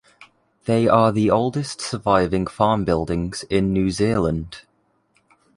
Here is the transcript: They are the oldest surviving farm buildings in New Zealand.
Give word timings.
They 0.65 0.87
are 0.87 1.11
the 1.11 1.29
oldest 1.29 1.79
surviving 1.79 2.47
farm 2.47 2.85
buildings 2.85 3.43
in 3.51 3.71
New 3.71 3.91
Zealand. 3.91 4.63